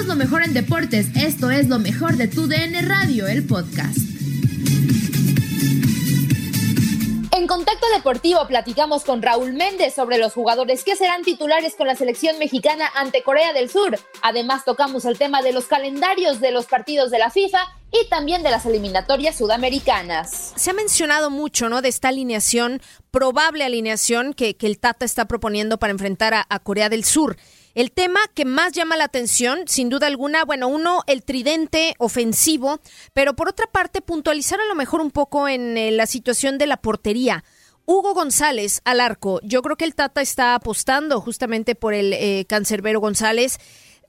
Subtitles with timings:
[0.00, 1.08] Somos lo mejor en deportes.
[1.14, 3.98] Esto es lo mejor de tu DN Radio, el podcast.
[7.32, 11.96] En Contacto Deportivo platicamos con Raúl Méndez sobre los jugadores que serán titulares con la
[11.96, 13.98] selección mexicana ante Corea del Sur.
[14.22, 17.58] Además tocamos el tema de los calendarios de los partidos de la FIFA
[17.92, 20.54] y también de las eliminatorias sudamericanas.
[20.56, 21.82] Se ha mencionado mucho, ¿no?
[21.82, 22.80] De esta alineación,
[23.10, 27.36] probable alineación que, el Tata está proponiendo para enfrentar a Corea del Sur.
[27.74, 32.80] El tema que más llama la atención, sin duda alguna, bueno, uno, el tridente ofensivo,
[33.14, 36.66] pero por otra parte, puntualizar a lo mejor un poco en eh, la situación de
[36.66, 37.44] la portería.
[37.86, 39.40] Hugo González al arco.
[39.42, 43.58] Yo creo que el Tata está apostando justamente por el eh, cancerbero González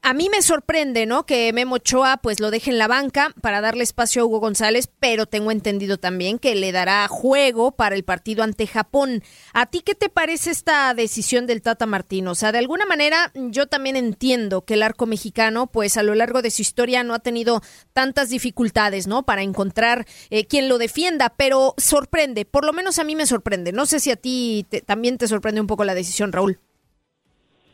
[0.03, 1.25] a mí me sorprende, ¿no?
[1.27, 4.89] Que Memo Ochoa pues lo deje en la banca para darle espacio a Hugo González,
[4.99, 9.23] pero tengo entendido también que le dará juego para el partido ante Japón.
[9.53, 12.31] ¿A ti qué te parece esta decisión del Tata Martino?
[12.31, 16.15] O sea, de alguna manera yo también entiendo que el arco mexicano pues a lo
[16.15, 17.61] largo de su historia no ha tenido
[17.93, 19.23] tantas dificultades, ¿no?
[19.23, 23.71] Para encontrar eh, quien lo defienda, pero sorprende, por lo menos a mí me sorprende.
[23.71, 26.59] No sé si a ti también te sorprende un poco la decisión, Raúl.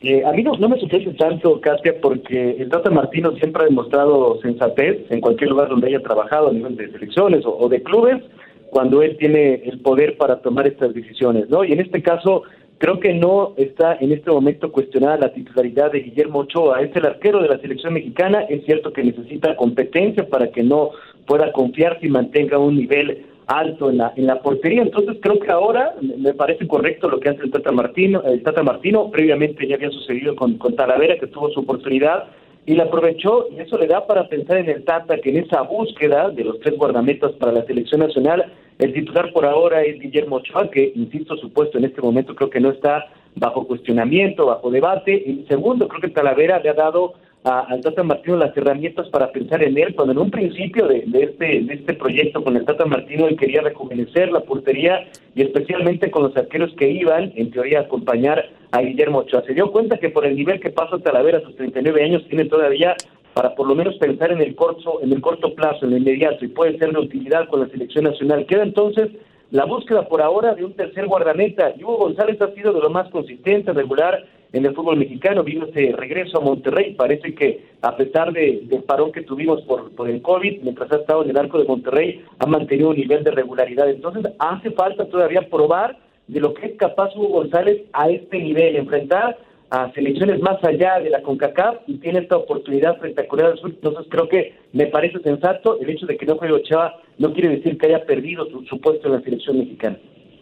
[0.02, 4.40] Eh, a mí no, me sorprende tanto, Katia, porque el Tata Martino siempre ha demostrado
[4.42, 8.22] sensatez en cualquier lugar donde haya trabajado a nivel de selecciones o, de clubes,
[8.70, 11.64] cuando él tiene el poder para tomar estas decisiones, ¿no?
[11.64, 12.44] Y en este caso,
[12.78, 16.82] creo que no está en este momento cuestionada la titularidad de Guillermo Ochoa.
[16.82, 20.92] Es el arquero de la selección mexicana, es cierto que necesita competencia para que no
[21.26, 24.82] pueda confiarse y mantenga un nivel alto en la, en la portería.
[24.82, 28.22] Entonces creo que ahora me parece correcto lo que hace el Tata Martino.
[28.24, 32.26] El Tata Martino previamente ya había sucedido con, con Talavera, que tuvo su oportunidad
[32.66, 35.62] y la aprovechó y eso le da para pensar en el Tata que en esa
[35.62, 40.36] búsqueda de los tres guardametas para la selección nacional, el titular por ahora es Guillermo
[40.36, 44.70] Ochoa, que insisto, su puesto en este momento creo que no está bajo cuestionamiento, bajo
[44.70, 45.14] debate.
[45.14, 47.14] Y segundo, creo que Talavera le ha dado
[47.48, 51.62] al Tata Martino las herramientas para pensar en él, cuando en un principio de, este,
[51.62, 56.24] de este proyecto con el Tata Martino él quería rejuvenecer la portería y especialmente con
[56.24, 59.44] los arqueros que iban, en teoría, a acompañar a Guillermo Ochoa.
[59.44, 62.46] Se dio cuenta que por el nivel que pasa Talavera a sus 39 años, tiene
[62.46, 62.96] todavía
[63.34, 66.44] para por lo menos pensar en el corto, en el corto plazo, en el inmediato,
[66.44, 68.46] y puede ser de utilidad con la selección nacional.
[68.48, 69.10] Queda entonces
[69.52, 71.74] la búsqueda por ahora de un tercer guardameta.
[71.80, 75.44] Hugo González ha sido de lo más consistente, regular en el fútbol mexicano.
[75.44, 76.94] Vino este regreso a Monterrey.
[76.96, 80.98] Parece que a pesar de, del parón que tuvimos por, por el COVID, mientras ha
[80.98, 83.90] estado en el arco de Monterrey, ha mantenido un nivel de regularidad.
[83.90, 85.98] Entonces hace falta todavía probar
[86.28, 89.38] de lo que es capaz Hugo González a este nivel, enfrentar
[89.70, 93.60] a selecciones más allá de la CONCACAF y tiene esta oportunidad frente a Corea del
[93.60, 93.72] Sur.
[93.72, 97.50] Entonces creo que me parece sensato el hecho de que no juegue Ochoa no quiere
[97.50, 99.98] decir que haya perdido su, puesto en la selección mexicana.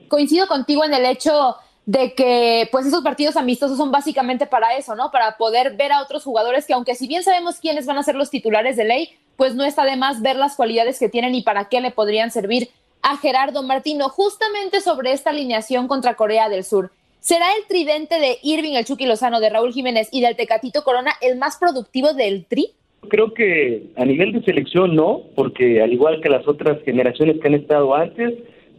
[0.08, 1.56] Coincido contigo en el hecho
[1.86, 5.12] de que pues esos partidos amistosos son básicamente para eso, ¿no?
[5.12, 8.16] Para poder ver a otros jugadores que aunque si bien sabemos quiénes van a ser
[8.16, 11.44] los titulares de ley, pues no está de más ver las cualidades que tienen y
[11.44, 12.70] para qué le podrían servir
[13.02, 16.92] a Gerardo Martino, justamente sobre esta alineación contra Corea del Sur.
[17.20, 21.12] ¿Será el tridente de Irving, el Chucky Lozano, de Raúl Jiménez y del Tecatito Corona
[21.22, 22.72] el más productivo del tri?
[23.08, 27.48] Creo que a nivel de selección no, porque al igual que las otras generaciones que
[27.48, 28.34] han estado antes,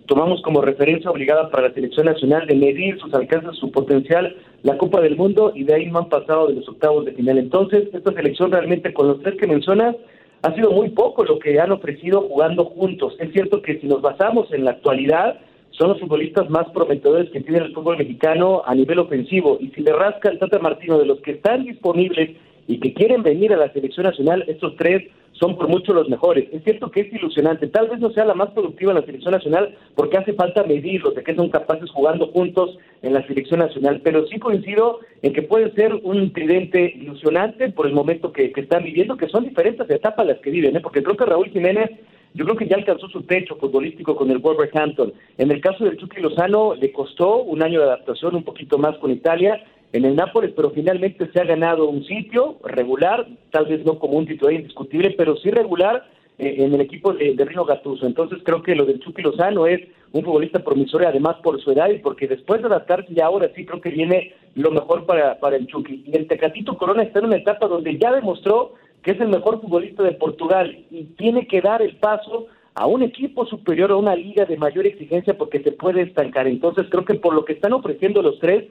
[0.06, 4.78] tomamos como referencia obligada para la selección nacional de medir sus alcances, su potencial, la
[4.78, 7.38] Copa del Mundo y de ahí no han pasado de los octavos de final.
[7.38, 9.96] Entonces, esta selección realmente con los tres que mencionas
[10.42, 13.16] ha sido muy poco lo que han ofrecido jugando juntos.
[13.18, 15.40] Es cierto que si nos basamos en la actualidad,
[15.70, 19.58] son los futbolistas más prometedores que tiene el fútbol mexicano a nivel ofensivo.
[19.60, 22.30] Y si le rasca el Tata Martino de los que están disponibles
[22.66, 25.04] y que quieren venir a la selección nacional, estos tres
[25.38, 26.48] son por mucho los mejores.
[26.52, 29.32] Es cierto que es ilusionante, tal vez no sea la más productiva en la selección
[29.32, 34.00] nacional porque hace falta medirlos, de que son capaces jugando juntos en la selección nacional,
[34.02, 38.84] pero sí coincido en que puede ser un tridente ilusionante por el momento que, están
[38.84, 40.80] viviendo, que son diferentes etapas las que viven, ¿eh?
[40.80, 41.90] porque creo que Raúl Jiménez
[42.34, 45.14] yo creo que ya alcanzó su techo futbolístico con el Wolverhampton.
[45.38, 48.94] En el caso del Chucky Lozano le costó un año de adaptación, un poquito más
[48.98, 53.84] con Italia, en el Nápoles, pero finalmente se ha ganado un sitio regular, tal vez
[53.84, 56.06] no como un titular indiscutible, pero sí regular
[56.38, 58.06] eh, en el equipo de, de Rino Gattuso.
[58.06, 59.80] Entonces creo que lo del Chucky Lozano es
[60.12, 63.64] un futbolista promisorio, además por su edad y porque después de adaptarse ya ahora sí
[63.64, 66.04] creo que viene lo mejor para, para el Chucky.
[66.06, 69.60] Y el Tecatito Corona está en una etapa donde ya demostró que es el mejor
[69.60, 74.14] futbolista de Portugal y tiene que dar el paso a un equipo superior, a una
[74.14, 76.46] liga de mayor exigencia porque se puede estancar.
[76.46, 78.64] Entonces creo que por lo que están ofreciendo los tres,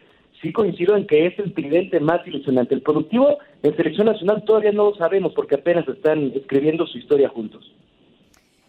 [0.45, 2.75] sí coincido en que es el tridente más ilusionante.
[2.75, 7.29] El productivo en selección nacional todavía no lo sabemos porque apenas están escribiendo su historia
[7.29, 7.73] juntos.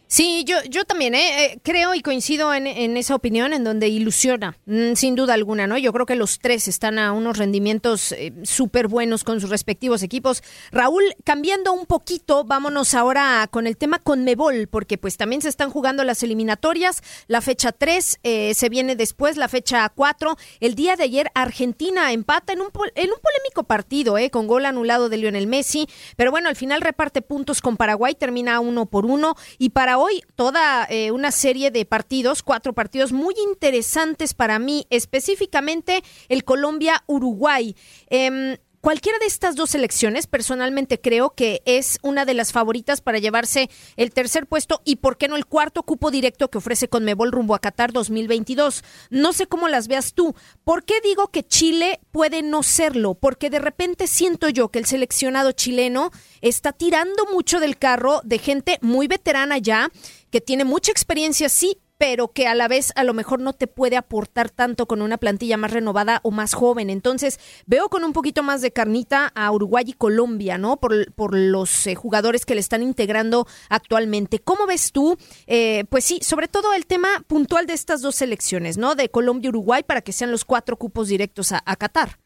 [0.08, 1.44] Sí, yo, yo también ¿eh?
[1.44, 5.78] eh creo y coincido en, esa opinión en donde ilusiona, mm, sin duda alguna, ¿no?
[5.78, 10.04] Yo creo que los tres están a unos rendimientos eh, súper buenos con sus respectivos
[10.04, 10.44] equipos.
[10.70, 15.70] Raúl, cambiando un poquito, vámonos ahora con el tema Conmebol, porque pues también se están
[15.70, 20.36] jugando las eliminatorias, la fecha 3 eh, se viene después, la fecha 4.
[20.60, 24.30] El día de ayer Argentina empata en un, en un polémico partido, ¿eh?
[24.30, 28.60] Con gol anulado de Lionel Messi, pero bueno, al final reparte puntos con Paraguay, termina
[28.60, 33.34] uno por uno y para hoy toda eh, una serie de partidos, cuatro partidos muy
[33.50, 37.76] interesantes para mí, específicamente el Colombia-Uruguay.
[38.08, 43.18] Em, Cualquiera de estas dos selecciones, personalmente creo que es una de las favoritas para
[43.18, 47.32] llevarse el tercer puesto y, ¿por qué no, el cuarto cupo directo que ofrece Conmebol
[47.32, 48.84] rumbo a Qatar 2022?
[49.10, 50.36] No sé cómo las veas tú.
[50.62, 53.14] ¿Por qué digo que Chile puede no serlo?
[53.14, 58.38] Porque de repente siento yo que el seleccionado chileno está tirando mucho del carro de
[58.38, 59.90] gente muy veterana ya,
[60.30, 63.66] que tiene mucha experiencia, sí, pero que a la vez a lo mejor no te
[63.66, 66.90] puede aportar tanto con una plantilla más renovada o más joven.
[66.90, 70.78] Entonces, veo con un poquito más de carnita a Uruguay y Colombia, ¿no?
[70.78, 74.38] Por, por los eh, jugadores que le están integrando actualmente.
[74.38, 75.16] ¿Cómo ves tú?
[75.46, 78.94] Eh, pues sí, sobre todo el tema puntual de estas dos selecciones, ¿no?
[78.94, 82.18] De Colombia y Uruguay para que sean los cuatro cupos directos a, a Qatar.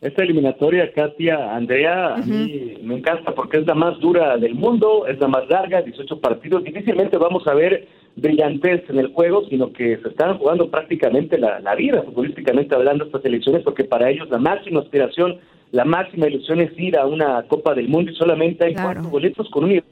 [0.00, 5.08] Esta eliminatoria, Katia, Andrea, a mí me encanta porque es la más dura del mundo,
[5.08, 6.62] es la más larga, 18 partidos.
[6.62, 11.74] Difícilmente vamos a ver brillantez en el juego, sino que se están jugando prácticamente la,
[11.74, 15.38] vida, futbolísticamente hablando, estas elecciones, porque para ellos la máxima aspiración,
[15.72, 19.50] la máxima ilusión es ir a una Copa del Mundo y solamente hay cuatro boletos
[19.50, 19.82] con un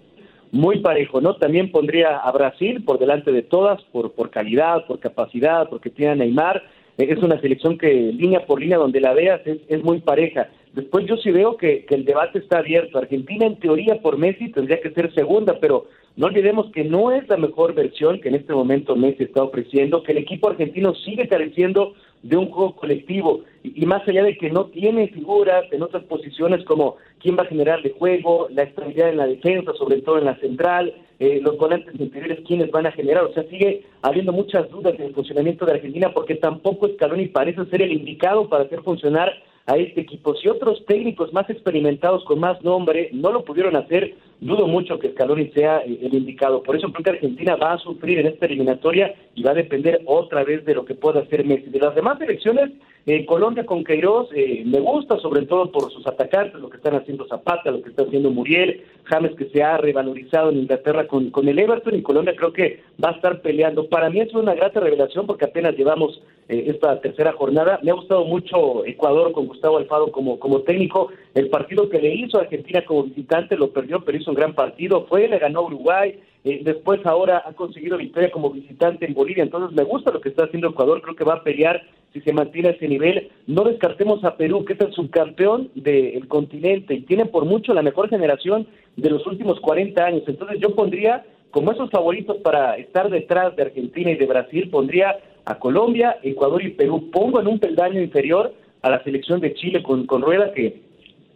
[0.52, 1.34] muy parejo, ¿no?
[1.34, 6.12] También pondría a Brasil por delante de todas, por, por calidad, por capacidad, porque tiene
[6.12, 6.62] a Neymar
[6.98, 10.48] es una selección que línea por línea donde la veas es, muy pareja.
[10.72, 12.98] Después yo sí veo que, el debate está abierto.
[12.98, 17.28] Argentina en teoría por Messi tendría que ser segunda, pero no olvidemos que no es
[17.28, 21.28] la mejor versión que en este momento Messi está ofreciendo, que el equipo argentino sigue
[21.28, 26.04] careciendo de un juego colectivo y, más allá de que no tiene figuras en otras
[26.04, 30.18] posiciones como quién va a generar de juego, la estabilidad en la defensa, sobre todo
[30.18, 34.32] en la central, eh, los volantes interiores quiénes van a generar, o sea, sigue habiendo
[34.32, 38.64] muchas dudas en el funcionamiento de Argentina porque tampoco Scaloni parece ser el indicado para
[38.64, 39.32] hacer funcionar
[39.66, 40.34] a este equipo.
[40.36, 45.10] Si otros técnicos más experimentados con más nombre no lo pudieron hacer, dudo mucho que
[45.10, 46.62] Scaloni sea eh, el indicado.
[46.62, 50.02] Por eso creo que Argentina va a sufrir en esta eliminatoria y va a depender
[50.06, 51.70] otra vez de lo que pueda hacer Messi.
[51.70, 52.70] De las demás elecciones,
[53.06, 56.96] eh, Colombia con Queiroz eh, me gusta, sobre todo por sus atacantes, lo que están
[56.96, 61.30] haciendo Zapata, lo que está haciendo Muriel, James que se ha revalorizado en Inglaterra con,
[61.30, 63.88] con el Everton y Colombia creo que va a estar peleando.
[63.88, 67.80] Para mí es una grata revelación porque apenas llevamos esta tercera jornada.
[67.82, 71.08] Me ha gustado mucho Ecuador con Gustavo Alfaro como, como técnico.
[71.34, 74.54] El partido que le hizo a Argentina como visitante lo perdió, pero hizo un gran
[74.54, 75.06] partido.
[75.06, 76.20] Fue, le ganó Uruguay.
[76.44, 79.42] Eh, después ahora ha conseguido victoria como visitante en Bolivia.
[79.42, 81.02] Entonces me gusta lo que está haciendo Ecuador.
[81.02, 81.82] Creo que va a pelear
[82.16, 83.28] si se mantiene ese nivel.
[83.46, 87.82] No descartemos a Perú, que es el subcampeón del continente y tiene por mucho la
[87.82, 88.66] mejor generación
[88.96, 90.22] de los últimos 40 años.
[90.26, 95.18] Entonces yo pondría como esos favoritos para estar detrás de Argentina y de Brasil, pondría
[95.44, 97.10] a Colombia, Ecuador y Perú.
[97.10, 100.80] Pongo en un peldaño inferior a la selección de Chile con, con Rueda, que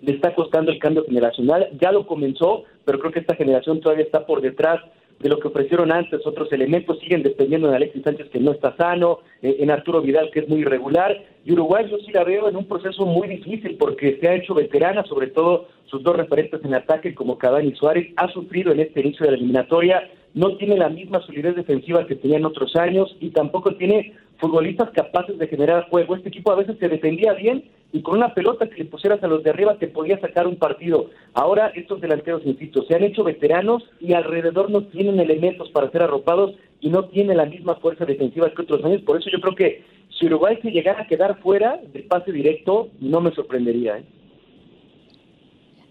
[0.01, 1.69] le está costando el cambio generacional.
[1.79, 4.81] Ya lo comenzó, pero creo que esta generación todavía está por detrás
[5.21, 8.75] de lo que ofrecieron antes otros elementos, siguen dependiendo de Alexis Sánchez que no está
[8.77, 11.15] sano, eh, en Arturo Vidal que es muy irregular,
[11.45, 14.55] y Uruguay yo sí la veo en un proceso muy difícil porque se ha hecho
[14.55, 18.81] veterana, sobre todo sus dos referentes en ataque como Cavani y Suárez, ha sufrido en
[18.81, 22.75] este inicio de la eliminatoria, no tiene la misma solidez defensiva que tenía en otros
[22.77, 26.15] años y tampoco tiene futbolistas capaces de generar juego.
[26.15, 29.27] Este equipo a veces se defendía bien y con una pelota que le pusieras a
[29.27, 31.11] los de arriba te podía sacar un partido.
[31.35, 36.03] Ahora estos delanteros, insisto, se han hecho veteranos y alrededor no tienen elementos para ser
[36.03, 39.03] arropados y no tienen la misma fuerza defensiva que otros años.
[39.03, 39.85] Por eso yo creo que
[40.19, 43.99] si Uruguay se llegara a quedar fuera del pase directo, no me sorprendería.
[43.99, 44.05] ¿eh?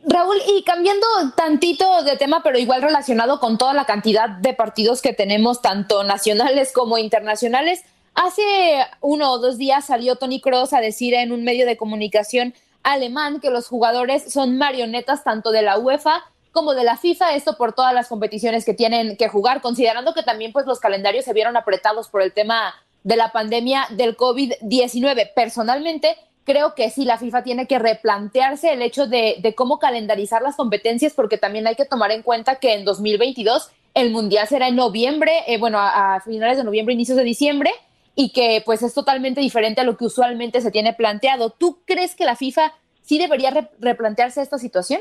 [0.05, 5.01] Raúl, y cambiando tantito de tema, pero igual relacionado con toda la cantidad de partidos
[5.01, 7.83] que tenemos, tanto nacionales como internacionales,
[8.15, 12.53] hace uno o dos días salió Tony Cross a decir en un medio de comunicación
[12.83, 17.57] alemán que los jugadores son marionetas tanto de la UEFA como de la FIFA, esto
[17.57, 21.33] por todas las competiciones que tienen que jugar, considerando que también pues los calendarios se
[21.33, 22.73] vieron apretados por el tema
[23.03, 25.33] de la pandemia del COVID-19.
[25.33, 30.55] Personalmente, creo que sí, la FIFA tiene que replantearse el hecho de, cómo calendarizar las
[30.55, 34.75] competencias, porque también hay que tomar en cuenta que en 2022 el Mundial será en
[34.75, 37.71] noviembre, eh, bueno, a, finales de noviembre, inicios de diciembre,
[38.21, 41.51] y que pues es totalmente diferente a lo que usualmente se tiene planteado.
[41.57, 44.99] ¿Tú crees que la FIFA ¿sí debería replantearse esta situación?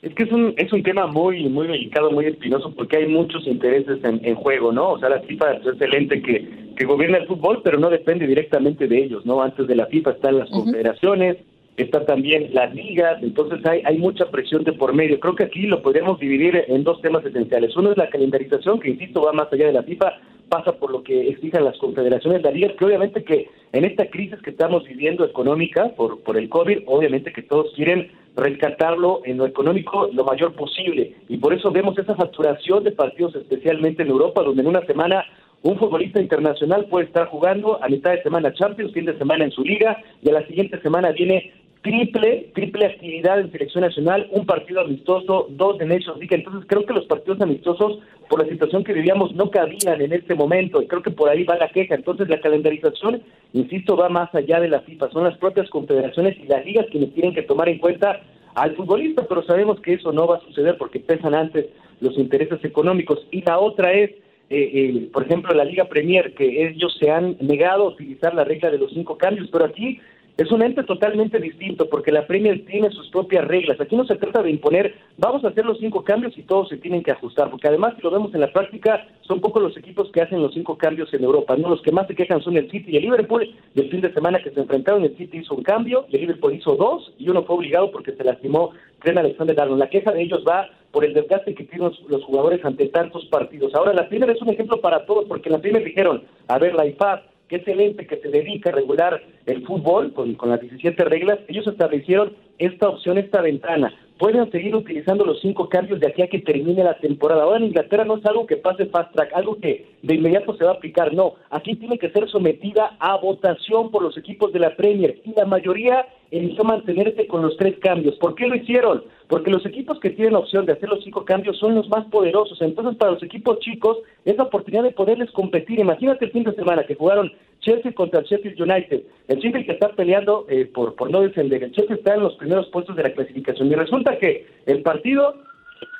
[0.00, 3.44] Es que es un, es un tema muy muy delicado, muy espinoso, porque hay muchos
[3.48, 4.90] intereses en, juego, ¿no?
[4.90, 8.86] O sea, la FIFA es excelente que, que gobierna el fútbol, pero no depende directamente
[8.86, 9.42] de ellos, ¿no?
[9.42, 11.38] Antes de la FIFA están las confederaciones,
[11.76, 15.18] está también las ligas, entonces hay, hay mucha presión de por medio.
[15.18, 17.76] Creo que aquí lo podemos dividir en dos temas esenciales.
[17.76, 20.12] Uno es la calendarización, que insisto va más allá de la FIFA,
[20.48, 24.40] pasa por lo que exigen las confederaciones, las ligas, que obviamente que en esta crisis
[24.42, 29.46] que estamos viviendo económica por, por el COVID, obviamente que todos quieren rescatarlo en lo
[29.46, 31.16] económico lo mayor posible.
[31.28, 35.24] Y por eso vemos esa facturación de partidos, especialmente en Europa, donde en una semana
[35.62, 39.50] un futbolista internacional puede estar jugando a mitad de semana Champions, fin de semana en
[39.50, 41.52] su liga, y a la siguiente semana viene
[41.86, 46.34] triple, triple actividad en selección nacional, un partido amistoso, dos de Nations League.
[46.34, 50.34] Entonces creo que los partidos amistosos, por la situación que vivíamos, no cabían en este
[50.34, 51.94] momento y creo que por ahí va la queja.
[51.94, 55.10] Entonces la calendarización, insisto, va más allá de la FIFA.
[55.12, 58.20] Son las propias confederaciones y las ligas quienes tienen que tomar en cuenta
[58.56, 61.66] al futbolista, pero sabemos que eso no va a suceder porque pesan antes
[62.00, 63.24] los intereses económicos.
[63.30, 64.10] Y la otra es,
[64.50, 68.42] eh, eh, por ejemplo, la Liga Premier, que ellos se han negado a utilizar la
[68.42, 70.00] regla de los cinco cambios, pero aquí
[70.36, 73.80] es un ente totalmente distinto porque la Premier tiene sus propias reglas.
[73.80, 76.76] Aquí no se trata de imponer, vamos a hacer los cinco cambios y todos se
[76.76, 80.10] tienen que ajustar, porque además, si lo vemos en la práctica, son pocos los equipos
[80.12, 81.56] que hacen los cinco cambios en Europa.
[81.56, 83.48] No, los que más se quejan son el City y el Liverpool.
[83.74, 86.54] Del fin de semana que se enfrentaron, el City hizo un cambio, y el Liverpool
[86.54, 89.80] hizo dos y uno fue obligado porque se lastimó Tren Alexander Arnold.
[89.80, 93.74] La queja de ellos va por el desgaste que tienen los, jugadores ante tantos partidos.
[93.74, 96.86] Ahora, la Premier es un ejemplo para todos, porque la Premier dijeron, a ver, la
[96.86, 100.60] IFAB que es el ente que se dedica a regular el fútbol con, con las
[100.60, 106.08] 17 reglas, ellos establecieron esta opción, esta ventana pueden seguir utilizando los cinco cambios de
[106.08, 107.42] aquí a que termine la temporada.
[107.42, 110.64] Ahora en Inglaterra no es algo que pase fast track, algo que de inmediato se
[110.64, 111.34] va a aplicar, no.
[111.50, 115.44] Aquí tiene que ser sometida a votación por los equipos de la Premier y la
[115.44, 118.16] mayoría eligió mantenerse con los tres cambios.
[118.16, 119.04] ¿Por qué lo hicieron?
[119.28, 122.04] Porque los equipos que tienen la opción de hacer los cinco cambios son los más
[122.06, 122.60] poderosos.
[122.62, 125.78] Entonces, para los equipos chicos, es la oportunidad de poderles competir.
[125.78, 127.32] Imagínate el fin de semana que jugaron
[127.66, 129.02] Chelsea contra el Sheffield United.
[129.26, 131.64] El Sheffield que está peleando eh, por, por no descender.
[131.64, 133.68] El Chelsea está en los primeros puestos de la clasificación.
[133.68, 135.34] Y resulta que el partido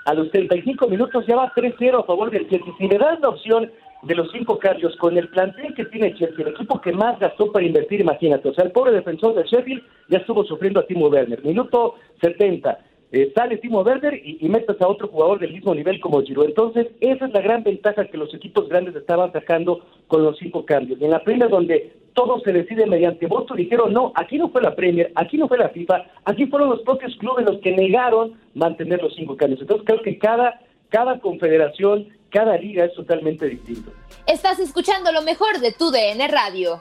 [0.04, 2.72] a los 35 minutos ya va 3-0 a favor del Chelsea.
[2.78, 3.70] Si le das la opción
[4.02, 7.50] de los cinco cambios con el plantel que tiene Chelsea, el equipo que más gastó
[7.50, 8.48] para invertir, imagínate.
[8.48, 11.44] O sea, el pobre defensor del Sheffield ya estuvo sufriendo a Timo Werner.
[11.44, 12.78] Minuto 70
[13.12, 16.44] eh, sale Timo Werner y, y, metes a otro jugador del mismo nivel como Giro.
[16.44, 20.64] Entonces, esa es la gran ventaja que los equipos grandes estaban sacando con los cinco
[20.64, 21.00] cambios.
[21.00, 24.74] en la Premier, donde todo se decide mediante voto, dijeron, no, aquí no fue la
[24.74, 29.02] Premier, aquí no fue la FIFA, aquí fueron los propios clubes los que negaron mantener
[29.02, 29.60] los cinco cambios.
[29.60, 33.92] Entonces, creo que cada, cada confederación, cada liga es totalmente distinto.
[34.26, 36.80] Estás escuchando lo mejor de tu DN Radio.